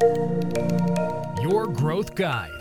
[0.00, 2.58] Your Growth Guide.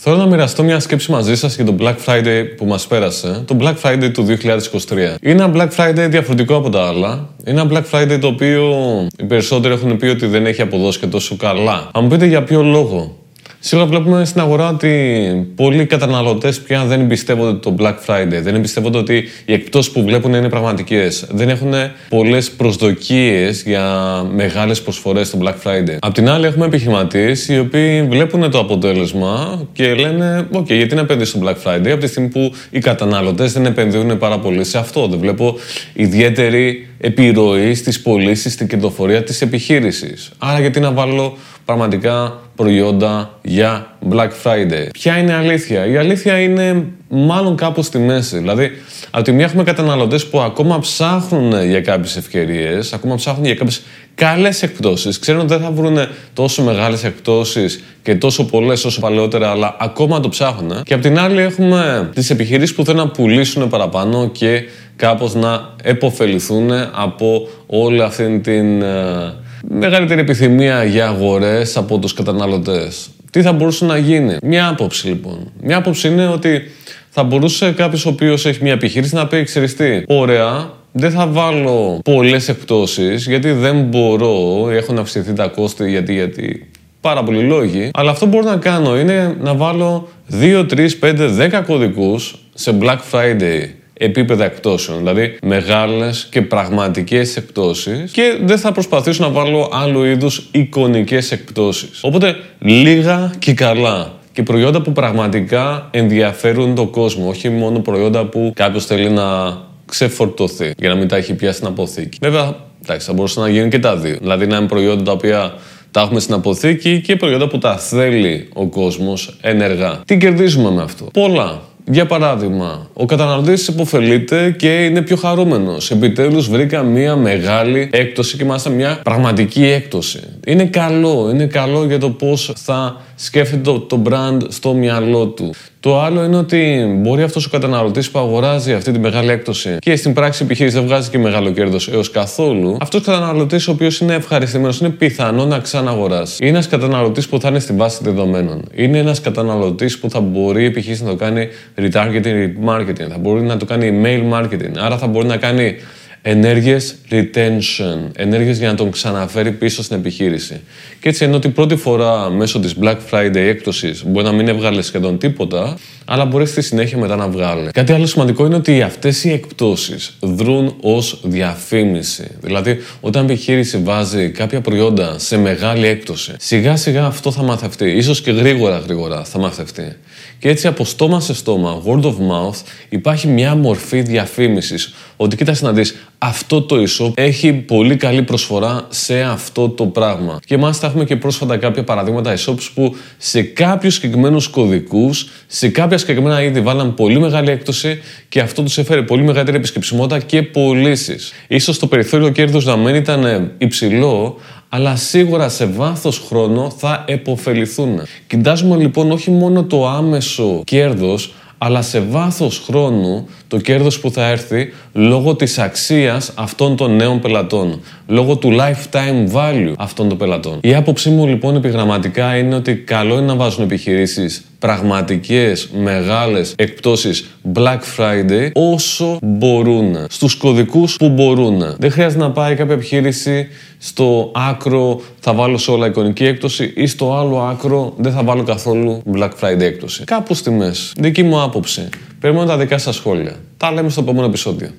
[0.00, 3.56] Θέλω να μοιραστώ μια σκέψη μαζί σας για το Black Friday που μας πέρασε, το
[3.60, 5.16] Black Friday του 2023.
[5.20, 7.28] Είναι ένα Black Friday διαφορετικό από τα άλλα.
[7.44, 8.72] Είναι ένα Black Friday το οποίο
[9.18, 11.90] οι περισσότεροι έχουν πει ότι δεν έχει αποδώσει και τόσο καλά.
[11.92, 13.16] Αν μου πείτε για ποιο λόγο.
[13.60, 18.40] Σίγουρα βλέπουμε στην αγορά ότι πολλοί καταναλωτές πια δεν εμπιστεύονται το Black Friday.
[18.42, 21.26] Δεν εμπιστεύονται ότι οι εκπτώσεις που βλέπουν είναι πραγματικές.
[21.30, 21.72] Δεν έχουν
[22.08, 23.86] πολλές προσδοκίες για
[24.34, 25.96] μεγάλες προσφορές στο Black Friday.
[26.00, 31.00] Απ' την άλλη, έχουμε επιχειρηματίες οι οποίοι βλέπουν το αποτέλεσμα και λένε: OK, γιατί να
[31.00, 34.78] επενδύσω στο Black Friday, από τη στιγμή που οι καταναλωτές δεν επενδύουν πάρα πολύ σε
[34.78, 35.06] αυτό.
[35.06, 35.54] Δεν βλέπω
[35.92, 40.30] ιδιαίτερη επιρροή στις πωλήσεις, στην κερδοφορία της επιχείρησης.
[40.38, 41.36] Άρα, γιατί να βάλω
[41.68, 44.88] πραγματικά προϊόντα για Black Friday.
[44.92, 48.38] Ποια είναι η αλήθεια; Η αλήθεια είναι μάλλον κάπου στη μέση.
[48.38, 48.70] Δηλαδή,
[49.10, 53.82] από τη μία έχουμε καταναλωτές που ακόμα ψάχνουν για κάποιες ευκαιρίες, ακόμα ψάχνουν για κάποιες
[54.14, 55.18] καλές εκπτώσεις.
[55.18, 55.98] Ξέρουν ότι δεν θα βρουν
[56.32, 60.82] τόσο μεγάλες εκπτώσεις και τόσο πολλές όσο παλαιότερα, αλλά ακόμα το ψάχνουν.
[60.82, 64.62] Και από την άλλη έχουμε τις επιχειρήσεις που θέλουν να πουλήσουν παραπάνω και
[64.96, 69.34] κάπως να επωφεληθούν από όλη αυτή την ε,
[69.68, 73.08] μεγαλύτερη επιθυμία για αγορές από τους καταναλωτές.
[73.30, 75.50] Τι θα μπορούσε να γίνει; Μια άποψη λοιπόν.
[75.62, 76.70] Μια άποψη είναι ότι
[77.10, 81.26] θα μπορούσε κάποιος ο οποίος έχει μια επιχείρηση να πει ξέρεις τι, ωραία, δεν θα
[81.26, 87.90] βάλω πολλές εκπτώσεις γιατί δεν μπορώ, έχουν αυξηθεί τα κόστη γιατί, γιατί πάρα πολλοί λόγοι.
[87.92, 90.08] Αλλά αυτό που μπορώ να κάνω είναι να βάλω
[90.40, 98.12] 2, 3, 5, 10 κωδικούς σε Black Friday επίπεδα εκπτώσεων, δηλαδή μεγάλες και πραγματικές εκπτώσεις
[98.12, 102.02] και δεν θα προσπαθήσω να βάλω άλλου είδους εικονικές εκπτώσεις.
[102.02, 108.52] Οπότε λίγα και καλά και προϊόντα που πραγματικά ενδιαφέρουν τον κόσμο, όχι μόνο προϊόντα που
[108.54, 112.18] κάποιος θέλει να ξεφορτωθεί για να μην τα έχει πιάσει στην αποθήκη.
[112.20, 114.16] Βέβαια, εντάξει, θα μπορούσε να γίνουν και τα δύο.
[114.20, 115.54] Δηλαδή να είναι προϊόντα τα οποία
[115.90, 120.00] τα έχουμε στην αποθήκη και προϊόντα που τα θέλει ο κόσμος ενεργά.
[120.04, 121.60] Τι κερδίζουμε με αυτό; Πολλά.
[121.90, 125.90] Για παράδειγμα, ο καταναλωτής υποφελείται και είναι πιο χαρούμενος.
[125.90, 130.20] Επιτέλους βρήκα μια μεγάλη έκπτωση και μάλιστα μια πραγματική έκπτωση.
[130.48, 135.54] Είναι καλό, είναι καλό για το πώς θα σκέφτεται το, το brand στο μυαλό του.
[135.80, 139.96] Το άλλο είναι ότι μπορεί αυτός ο καταναλωτής που αγοράζει αυτή τη μεγάλη έκπτωση και
[139.96, 144.00] στην πράξη επιχείρηση δεν βγάζει και μεγάλο κέρδος έως καθόλου, αυτός ο καταναλωτής ο οποίος
[144.00, 146.36] είναι ευχαριστημένος είναι πιθανό να ξαναγοράσει.
[146.40, 148.62] Είναι ένας καταναλωτής που θα είναι στη βάση δεδομένων.
[148.74, 153.42] Είναι ένας καταναλωτής που θα μπορεί η επιχείρηση να το κάνει retargeting, marketing, θα μπορεί
[153.42, 154.72] να το κάνει email marketing.
[154.78, 155.74] Άρα θα μπορεί να κάνει
[156.22, 160.60] ενέργειες retention, ενέργειες για να τον ξαναφέρει πίσω στην επιχείρηση.
[161.00, 164.82] Και έτσι ενώ την πρώτη φορά μέσω της Black Friday έκπτωσης μπορεί να μην έβγαλε
[164.82, 167.70] σχεδόν τίποτα, αλλά μπορεί στη συνέχεια μετά να βγάλει.
[167.72, 172.30] Κάτι άλλο σημαντικό είναι ότι αυτές οι εκπτώσεις δρούν ως διαφήμιση.
[172.40, 177.90] Δηλαδή, όταν η επιχείρηση βάζει κάποια προϊόντα σε μεγάλη έκπτωση, σιγά σιγά αυτό θα μαθευτεί,
[177.90, 179.96] ίσως και γρήγορα γρήγορα θα μαθευτεί.
[180.38, 184.94] Και έτσι από στόμα σε στόμα, word of mouth, υπάρχει μια μορφή διαφήμισης.
[185.16, 190.40] Ότι κοίταξε να δεις, αυτό το e-shop έχει πολύ καλή προσφορά σε αυτό το πράγμα.
[190.46, 195.98] Και μάλιστα έχουμε και πρόσφατα κάποια παραδείγματα e-shops που σε κάποιους συγκεκριμένους κωδικούς, σε κάποια
[195.98, 201.32] συγκεκριμένα είδη βάλαν πολύ μεγάλη έκπτωση και αυτό τους έφερε πολύ μεγαλύτερη επισκεψιμότητα και πωλήσεις.
[201.48, 204.36] Ίσως το περιθώριο κέρδους να μην ήταν υψηλό,
[204.68, 208.00] αλλά σίγουρα σε βάθος χρόνο θα επωφεληθούν.
[208.26, 214.26] Κοιτάζουμε λοιπόν όχι μόνο το άμεσο κέρδος, αλλά σε βάθος χρόνου το κέρδος που θα
[214.26, 220.58] έρθει λόγω της αξίας αυτών των νέων πελατών, λόγω του lifetime value αυτών των πελατών.
[220.62, 227.28] Η άποψή μου λοιπόν επιγραμματικά είναι ότι καλό είναι να βάζουν επιχειρήσεις πραγματικές μεγάλες εκπτώσεις
[227.54, 231.74] Black Friday όσο μπορούν, στους κωδικούς που μπορούν.
[231.78, 233.48] Δεν χρειάζεται να πάει κάποια επιχείρηση
[233.78, 238.42] στο άκρο θα βάλω σε όλα εικονική έκπτωση ή στο άλλο άκρο δεν θα βάλω
[238.42, 240.04] καθόλου Black Friday έκπτωση.
[240.04, 240.92] Κάπου στη μέση.
[240.96, 241.88] Δική μου άποψη.
[242.20, 243.36] Περιμένω τα δικά σας σχόλια.
[243.56, 244.70] Τα λέμε στο επόμενο επεισόδιο.